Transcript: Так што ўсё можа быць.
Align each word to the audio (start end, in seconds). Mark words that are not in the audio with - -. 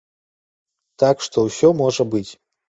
Так 1.03 1.21
што 1.27 1.37
ўсё 1.49 1.71
можа 1.83 2.03
быць. 2.17 2.27